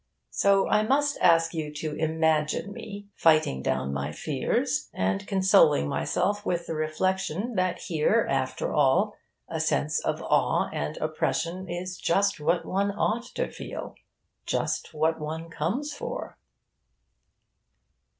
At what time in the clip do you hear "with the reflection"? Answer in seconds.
6.43-7.53